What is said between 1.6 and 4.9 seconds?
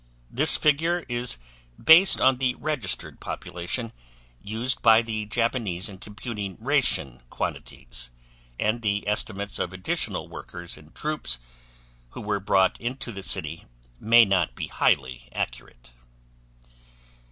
based on the registered population, used